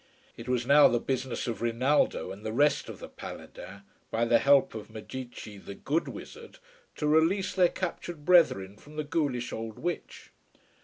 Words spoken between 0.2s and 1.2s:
It was now the